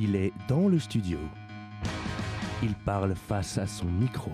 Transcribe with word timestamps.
Il 0.00 0.14
est 0.14 0.32
dans 0.46 0.68
le 0.68 0.78
studio. 0.78 1.18
Il 2.62 2.72
parle 2.74 3.16
face 3.16 3.58
à 3.58 3.66
son 3.66 3.86
micro. 3.86 4.30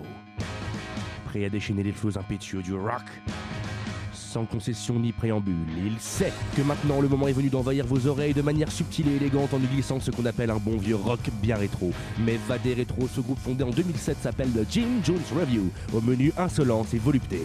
Prêt 1.25 1.43
à 1.43 1.49
déchaîner 1.49 1.81
les 1.81 1.91
flots 1.91 2.19
impétueux 2.19 2.61
du 2.61 2.75
rock? 2.75 3.01
Sans 4.13 4.45
concession 4.45 4.99
ni 4.99 5.11
préambule, 5.11 5.55
il 5.83 5.99
sait 5.99 6.33
que 6.55 6.61
maintenant 6.61 7.01
le 7.01 7.07
moment 7.07 7.27
est 7.27 7.33
venu 7.33 7.49
d'envahir 7.49 7.87
vos 7.87 8.05
oreilles 8.05 8.35
de 8.35 8.43
manière 8.43 8.71
subtile 8.71 9.07
et 9.07 9.15
élégante 9.15 9.55
en 9.55 9.57
y 9.57 9.65
glissant 9.65 9.99
ce 9.99 10.11
qu'on 10.11 10.25
appelle 10.25 10.51
un 10.51 10.57
bon 10.57 10.77
vieux 10.77 10.97
rock 10.97 11.21
bien 11.41 11.55
rétro. 11.55 11.91
Mais 12.19 12.37
Vadé 12.47 12.75
Rétro, 12.75 13.07
ce 13.07 13.21
groupe 13.21 13.39
fondé 13.39 13.63
en 13.63 13.71
2007 13.71 14.17
s'appelle 14.21 14.51
The 14.51 14.69
Jim 14.69 14.87
Jones 15.03 15.17
Review, 15.35 15.71
au 15.93 16.01
menu 16.01 16.31
insolence 16.37 16.93
et 16.93 16.99
volupté. 16.99 17.41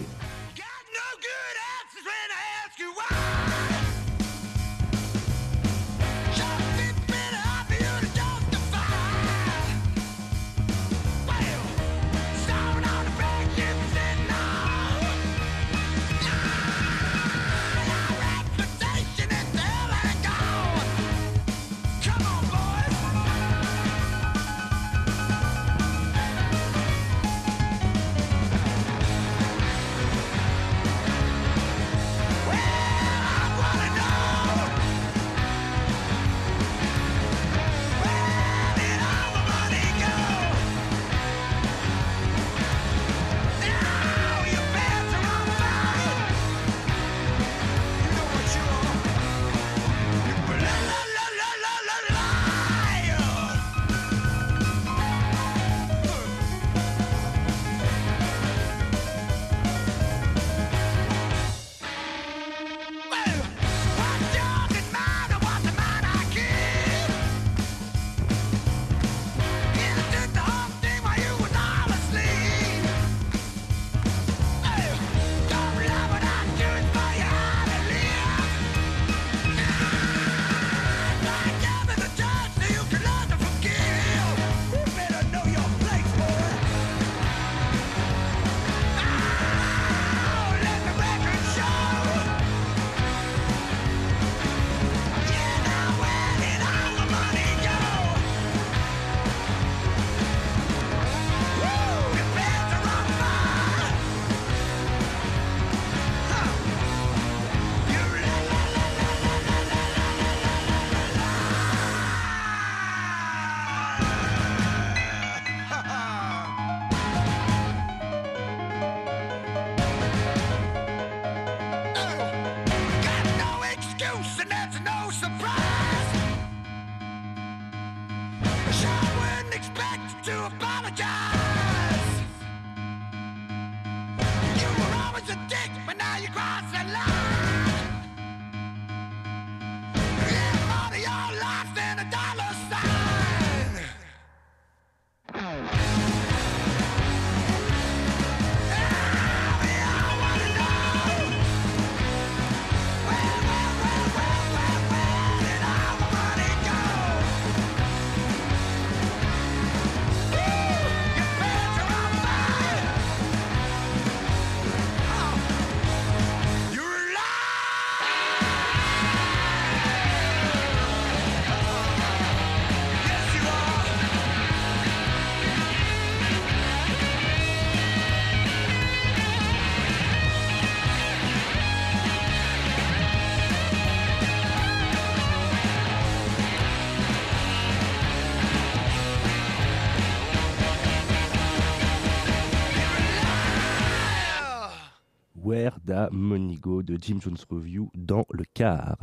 Monigo 196.12 196.82
de 196.82 196.96
Jim 197.00 197.18
Jones 197.20 197.44
Review 197.50 197.90
dans 197.94 198.24
le 198.30 198.44
car. 198.54 198.96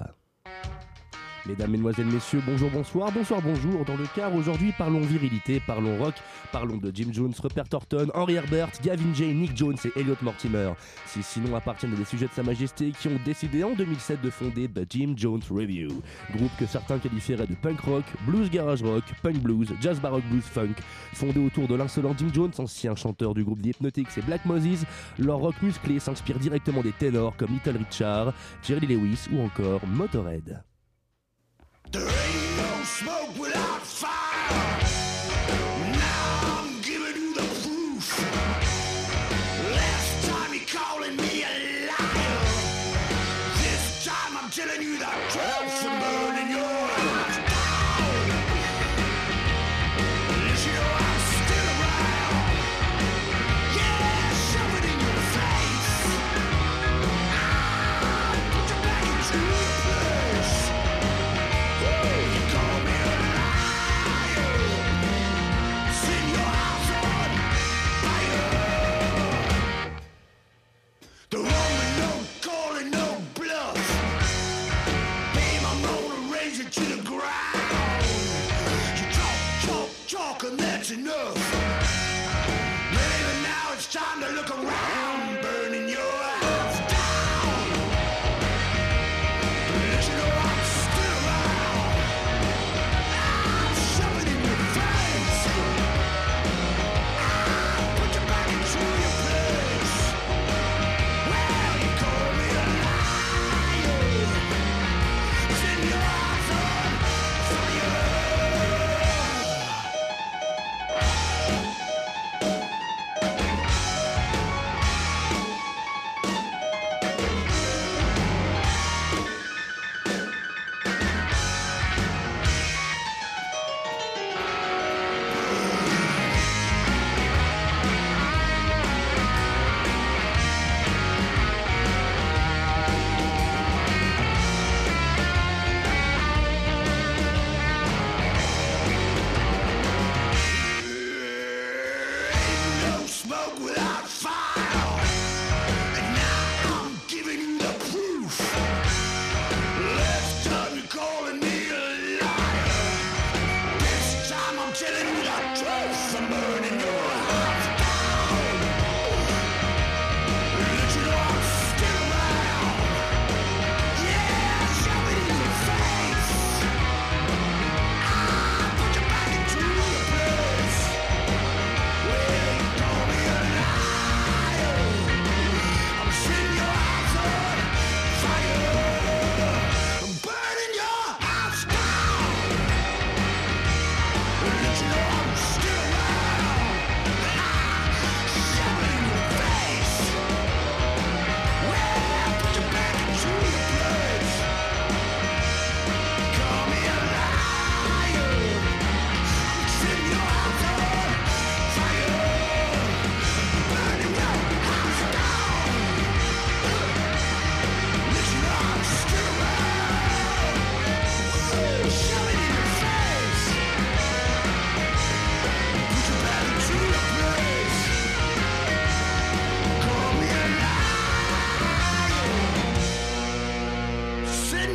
Mesdames, 1.48 1.72
Mesdemoiselles, 1.72 2.08
Messieurs, 2.08 2.42
bonjour, 2.46 2.70
bonsoir, 2.70 3.10
bonsoir, 3.10 3.42
bonjour. 3.42 3.86
Dans 3.86 3.96
le 3.96 4.04
car, 4.14 4.36
aujourd'hui, 4.36 4.74
parlons 4.78 5.00
virilité, 5.00 5.62
parlons 5.66 5.98
rock, 5.98 6.16
parlons 6.52 6.76
de 6.76 6.92
Jim 6.94 7.08
Jones, 7.14 7.34
Rupert 7.42 7.70
Thornton, 7.70 8.08
Henry 8.14 8.34
Herbert, 8.34 8.72
Gavin 8.84 9.14
Jay, 9.14 9.34
Nick 9.34 9.56
Jones 9.56 9.78
et 9.86 9.98
Elliot 9.98 10.18
Mortimer. 10.22 10.74
Six 11.06 11.40
noms 11.40 11.56
appartiennent 11.56 11.94
à 11.94 11.96
des 11.96 12.04
sujets 12.04 12.28
de 12.28 12.34
Sa 12.34 12.44
Majesté 12.44 12.92
qui 12.92 13.08
ont 13.08 13.20
décidé 13.24 13.64
en 13.64 13.74
2007 13.76 14.22
de 14.22 14.30
fonder 14.30 14.68
The 14.68 14.86
Jim 14.90 15.14
Jones 15.16 15.42
Review, 15.50 16.02
groupe 16.36 16.52
que 16.60 16.66
certains 16.66 17.00
qualifieraient 17.00 17.48
de 17.48 17.56
punk 17.56 17.80
rock, 17.80 18.04
blues 18.26 18.50
garage 18.50 18.84
rock, 18.84 19.04
punk 19.24 19.38
blues, 19.38 19.74
jazz 19.80 20.02
baroque 20.02 20.26
blues 20.30 20.44
funk. 20.44 20.76
Fondé 21.14 21.40
autour 21.40 21.70
de 21.70 21.76
l'insolent 21.76 22.14
Jim 22.18 22.30
Jones, 22.34 22.52
ancien 22.58 22.94
chanteur 22.96 23.34
du 23.34 23.46
groupe 23.46 23.62
The 23.62 23.68
Hypnotics 23.68 24.18
et 24.18 24.22
Black 24.22 24.44
Moses, 24.46 24.84
leur 25.18 25.38
rock 25.38 25.56
musclé 25.62 26.00
s'inspire 26.00 26.40
directement 26.40 26.82
des 26.82 26.92
ténors 26.92 27.38
comme 27.38 27.52
Little 27.52 27.78
Richard, 27.78 28.34
Jerry 28.64 28.86
Lewis 28.86 29.28
ou 29.32 29.40
encore 29.40 29.88
Motorhead. 29.88 30.62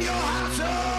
your 0.03 0.13
house 0.13 0.61
up. 0.61 0.92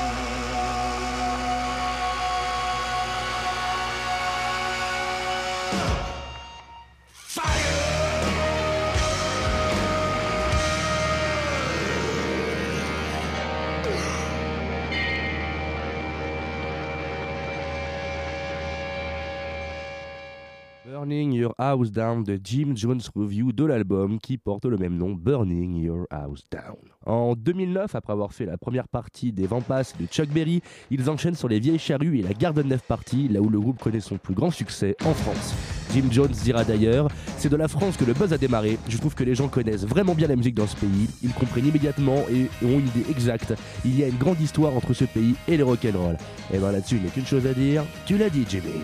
House 21.57 21.91
Down 21.91 22.23
de 22.23 22.39
Jim 22.43 22.73
Jones 22.75 23.01
Review 23.15 23.51
de 23.51 23.65
l'album 23.65 24.19
qui 24.19 24.37
porte 24.37 24.65
le 24.65 24.77
même 24.77 24.97
nom, 24.97 25.11
Burning 25.11 25.75
Your 25.75 26.05
House 26.09 26.43
Down. 26.51 26.77
En 27.05 27.35
2009, 27.35 27.95
après 27.95 28.13
avoir 28.13 28.33
fait 28.33 28.45
la 28.45 28.57
première 28.57 28.87
partie 28.87 29.31
des 29.31 29.45
Vampas 29.45 29.93
de 29.99 30.05
Chuck 30.05 30.29
Berry, 30.29 30.61
ils 30.89 31.09
enchaînent 31.09 31.35
sur 31.35 31.49
les 31.49 31.59
Vieilles 31.59 31.79
Charrues 31.79 32.19
et 32.19 32.21
la 32.21 32.33
Garden 32.33 32.67
Neuf 32.67 32.83
Party, 32.87 33.27
là 33.27 33.41
où 33.41 33.49
le 33.49 33.59
groupe 33.59 33.79
connaît 33.79 33.99
son 33.99 34.17
plus 34.17 34.33
grand 34.33 34.51
succès 34.51 34.95
en 35.05 35.13
France. 35.13 35.53
Jim 35.93 36.05
Jones 36.09 36.31
dira 36.43 36.63
d'ailleurs 36.63 37.07
C'est 37.37 37.49
de 37.49 37.55
la 37.55 37.67
France 37.67 37.97
que 37.97 38.05
le 38.05 38.13
buzz 38.13 38.33
a 38.33 38.37
démarré. 38.37 38.77
Je 38.87 38.97
trouve 38.97 39.15
que 39.15 39.23
les 39.23 39.35
gens 39.35 39.47
connaissent 39.47 39.85
vraiment 39.85 40.15
bien 40.15 40.27
la 40.27 40.35
musique 40.35 40.55
dans 40.55 40.67
ce 40.67 40.75
pays. 40.75 41.09
Ils 41.21 41.33
comprennent 41.33 41.67
immédiatement 41.67 42.23
et 42.31 42.49
ont 42.65 42.79
une 42.79 42.87
idée 42.87 43.05
exacte. 43.09 43.53
Il 43.85 43.99
y 43.99 44.03
a 44.03 44.07
une 44.07 44.17
grande 44.17 44.39
histoire 44.39 44.75
entre 44.75 44.93
ce 44.93 45.05
pays 45.05 45.35
et 45.47 45.57
les 45.57 45.63
rock'n'roll. 45.63 46.17
Et 46.53 46.57
ben 46.57 46.71
là-dessus, 46.71 46.95
il 46.95 47.03
n'y 47.03 47.07
a 47.07 47.11
qu'une 47.11 47.25
chose 47.25 47.45
à 47.45 47.53
dire 47.53 47.83
Tu 48.05 48.17
l'as 48.17 48.29
dit, 48.29 48.45
Jimmy. 48.49 48.83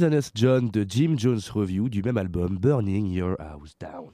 Dishonest 0.00 0.32
John 0.34 0.70
de 0.70 0.86
Jim 0.88 1.14
Jones 1.18 1.42
Review 1.52 1.90
du 1.90 2.02
même 2.02 2.16
album 2.16 2.56
Burning 2.56 3.12
Your 3.12 3.36
House 3.38 3.76
Down. 3.78 4.08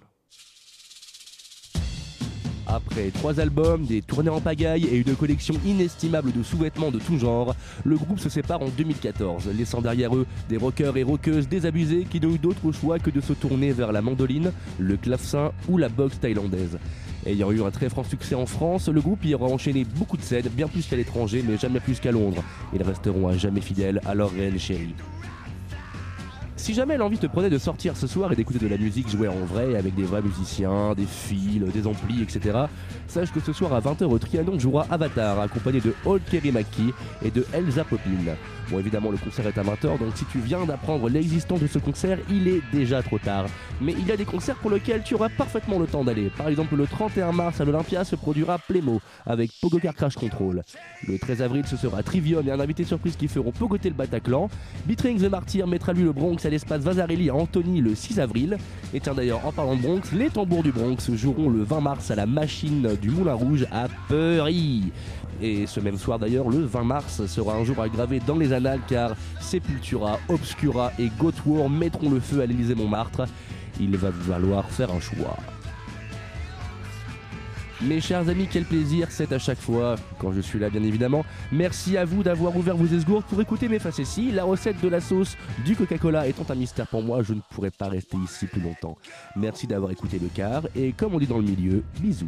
Après 2.66 3.12
trois 3.12 3.38
albums, 3.38 3.84
des 3.84 4.02
tournées 4.02 4.30
en 4.30 4.40
pagaille 4.40 4.86
et 4.86 4.96
une 4.96 5.14
collection 5.14 5.54
inestimable 5.64 6.32
de 6.32 6.42
sous-vêtements 6.42 6.90
de 6.90 6.98
tout 6.98 7.18
genre, 7.18 7.54
le 7.84 7.96
groupe 7.96 8.18
se 8.18 8.28
sépare 8.28 8.62
en 8.62 8.68
2014, 8.68 9.48
laissant 9.56 9.80
derrière 9.80 10.16
eux 10.16 10.26
des 10.48 10.56
rockers 10.56 10.96
et 10.96 11.04
rockeuses 11.04 11.46
désabusés 11.46 12.04
qui 12.10 12.18
n'ont 12.20 12.34
eu 12.34 12.38
d'autre 12.38 12.72
choix 12.72 12.98
que 12.98 13.10
de 13.10 13.20
se 13.20 13.32
tourner 13.32 13.70
vers 13.70 13.92
la 13.92 14.02
mandoline, 14.02 14.50
le 14.80 14.96
clavecin 14.96 15.52
ou 15.68 15.78
la 15.78 15.88
boxe 15.88 16.18
thaïlandaise. 16.18 16.80
Ayant 17.26 17.52
eu 17.52 17.62
un 17.62 17.70
très 17.70 17.88
franc 17.88 18.02
succès 18.02 18.34
en 18.34 18.46
France, 18.46 18.88
le 18.88 19.00
groupe 19.00 19.24
y 19.24 19.36
aura 19.36 19.46
enchaîné 19.46 19.84
beaucoup 19.84 20.16
de 20.16 20.22
scènes, 20.22 20.48
bien 20.48 20.66
plus 20.66 20.84
qu'à 20.88 20.96
l'étranger, 20.96 21.44
mais 21.46 21.56
jamais 21.56 21.78
plus 21.78 22.00
qu'à 22.00 22.10
Londres. 22.10 22.42
Ils 22.74 22.82
resteront 22.82 23.28
à 23.28 23.36
jamais 23.36 23.60
fidèles 23.60 24.00
à 24.04 24.14
leur 24.16 24.32
réelle 24.32 24.58
chérie. 24.58 24.96
Si 26.56 26.72
jamais 26.72 26.96
l'envie 26.96 27.18
te 27.18 27.26
prenait 27.26 27.50
de 27.50 27.58
sortir 27.58 27.96
ce 27.96 28.06
soir 28.06 28.32
et 28.32 28.36
d'écouter 28.36 28.58
de 28.58 28.66
la 28.66 28.78
musique 28.78 29.08
jouée 29.10 29.28
en 29.28 29.44
vrai 29.44 29.76
avec 29.76 29.94
des 29.94 30.04
vrais 30.04 30.22
musiciens, 30.22 30.94
des 30.94 31.04
fils, 31.04 31.60
des 31.60 31.86
amplis, 31.86 32.22
etc., 32.22 32.58
sache 33.08 33.30
que 33.30 33.40
ce 33.40 33.52
soir 33.52 33.74
à 33.74 33.80
20h 33.80 34.04
au 34.04 34.18
Trianon 34.18 34.58
jouera 34.58 34.86
Avatar, 34.90 35.38
accompagné 35.38 35.80
de 35.80 35.94
Old 36.06 36.22
Kerry 36.30 36.50
McKee 36.50 36.94
et 37.22 37.30
de 37.30 37.46
Elsa 37.52 37.84
Poplin. 37.84 38.34
Bon, 38.70 38.80
évidemment, 38.80 39.10
le 39.12 39.16
concert 39.16 39.46
est 39.46 39.58
à 39.58 39.62
20h, 39.62 39.98
donc 39.98 40.16
si 40.16 40.24
tu 40.24 40.38
viens 40.38 40.64
d'apprendre 40.64 41.08
l'existence 41.08 41.60
de 41.60 41.68
ce 41.68 41.78
concert, 41.78 42.18
il 42.28 42.48
est 42.48 42.62
déjà 42.72 43.00
trop 43.02 43.18
tard. 43.18 43.46
Mais 43.80 43.92
il 43.92 44.06
y 44.06 44.10
a 44.10 44.16
des 44.16 44.24
concerts 44.24 44.56
pour 44.56 44.70
lesquels 44.70 45.02
tu 45.04 45.14
auras 45.14 45.28
parfaitement 45.28 45.78
le 45.78 45.86
temps 45.86 46.02
d'aller. 46.02 46.30
Par 46.36 46.48
exemple, 46.48 46.74
le 46.74 46.86
31 46.86 47.30
mars 47.30 47.60
à 47.60 47.64
l'Olympia 47.64 48.02
se 48.04 48.16
produira 48.16 48.58
Plémo 48.58 49.00
avec 49.24 49.52
Pogocar 49.60 49.94
Crash 49.94 50.16
Control. 50.16 50.62
Le 51.06 51.18
13 51.18 51.42
avril, 51.42 51.64
ce 51.66 51.76
sera 51.76 52.02
Trivium 52.02 52.48
et 52.48 52.50
un 52.50 52.58
invité 52.58 52.82
surprise 52.82 53.14
qui 53.14 53.28
feront 53.28 53.52
pogoter 53.52 53.88
le 53.88 53.94
Bataclan. 53.94 54.48
Beatrix 54.86 55.16
the 55.18 55.30
Martyr 55.30 55.66
mettra 55.68 55.92
lui 55.92 56.02
le 56.02 56.12
Bronx 56.12 56.44
à 56.44 56.50
l'espace 56.56 56.80
Vasarely 56.80 57.28
à 57.28 57.34
Antony 57.34 57.82
le 57.82 57.94
6 57.94 58.18
avril. 58.18 58.56
Et 58.94 59.00
tiens 59.00 59.12
d'ailleurs, 59.12 59.44
en 59.44 59.52
parlant 59.52 59.76
de 59.76 59.82
Bronx, 59.82 60.10
les 60.14 60.30
tambours 60.30 60.62
du 60.62 60.72
Bronx 60.72 61.14
joueront 61.14 61.50
le 61.50 61.62
20 61.62 61.80
mars 61.82 62.10
à 62.10 62.14
la 62.14 62.24
machine 62.24 62.96
du 63.02 63.10
Moulin 63.10 63.34
Rouge 63.34 63.66
à 63.70 63.88
Peury. 64.08 64.90
Et 65.42 65.66
ce 65.66 65.80
même 65.80 65.98
soir 65.98 66.18
d'ailleurs, 66.18 66.48
le 66.48 66.64
20 66.64 66.84
mars, 66.84 67.26
sera 67.26 67.56
un 67.56 67.64
jour 67.64 67.76
à 67.78 67.88
dans 68.26 68.38
les 68.38 68.54
annales 68.54 68.80
car 68.88 69.14
Sepultura, 69.38 70.18
Obscura 70.30 70.92
et 70.98 71.10
Goat 71.18 71.34
War 71.44 71.68
mettront 71.68 72.08
le 72.08 72.20
feu 72.20 72.40
à 72.40 72.46
l'Élysée 72.46 72.74
Montmartre. 72.74 73.26
Il 73.78 73.94
va 73.98 74.10
falloir 74.10 74.64
faire 74.70 74.90
un 74.90 75.00
choix. 75.00 75.36
Mes 77.82 78.00
chers 78.00 78.26
amis, 78.30 78.48
quel 78.50 78.64
plaisir 78.64 79.08
c'est 79.10 79.32
à 79.32 79.38
chaque 79.38 79.58
fois, 79.58 79.96
quand 80.18 80.32
je 80.32 80.40
suis 80.40 80.58
là 80.58 80.70
bien 80.70 80.82
évidemment. 80.82 81.26
Merci 81.52 81.98
à 81.98 82.06
vous 82.06 82.22
d'avoir 82.22 82.56
ouvert 82.56 82.74
vos 82.74 82.86
esgourdes 82.86 83.24
pour 83.26 83.38
écouter 83.42 83.68
mes 83.68 83.78
facéties. 83.78 84.32
La 84.32 84.44
recette 84.44 84.80
de 84.80 84.88
la 84.88 85.02
sauce 85.02 85.36
du 85.66 85.76
Coca-Cola 85.76 86.26
étant 86.26 86.46
un 86.48 86.54
mystère 86.54 86.86
pour 86.86 87.02
moi, 87.02 87.22
je 87.22 87.34
ne 87.34 87.40
pourrais 87.50 87.70
pas 87.70 87.88
rester 87.88 88.16
ici 88.16 88.46
plus 88.46 88.62
longtemps. 88.62 88.96
Merci 89.36 89.66
d'avoir 89.66 89.90
écouté 89.90 90.18
le 90.18 90.28
quart 90.28 90.62
et 90.74 90.92
comme 90.92 91.14
on 91.14 91.18
dit 91.18 91.26
dans 91.26 91.36
le 91.36 91.44
milieu, 91.44 91.82
bisous. 92.00 92.26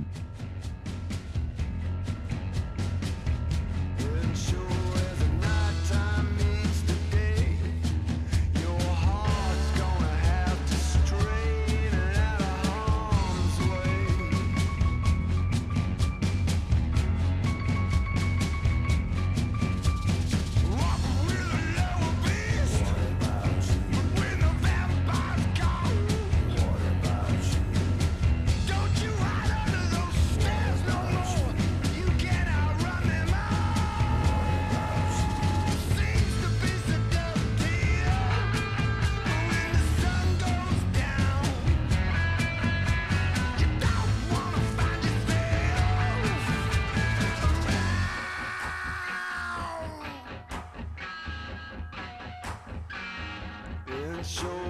show. 54.28 54.67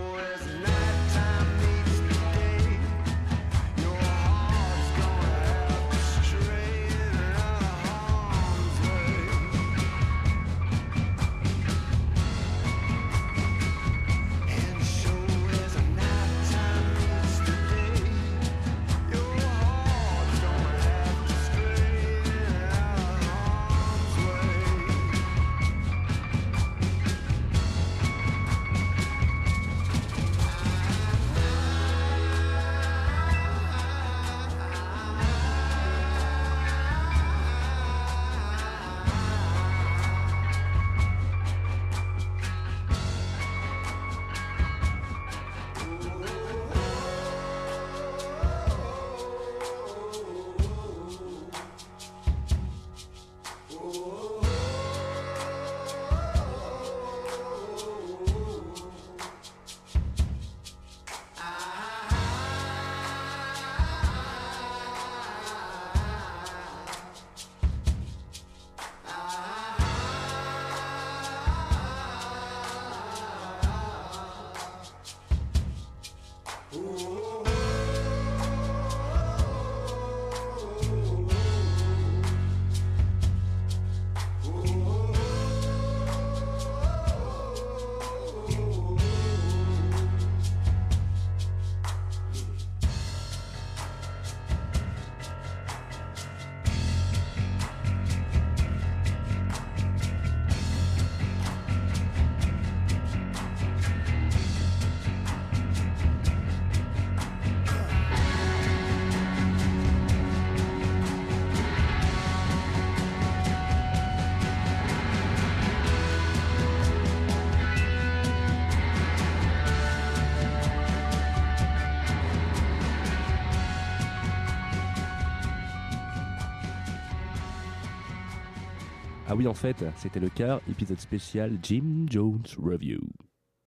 Oui, 129.39 129.47
en 129.47 129.55
fait, 129.55 129.85
c'était 129.97 130.19
le 130.19 130.29
quart, 130.29 130.61
épisode 130.69 130.99
spécial 130.99 131.59
Jim 131.63 132.07
Jones 132.11 132.43
Review. 132.61 132.99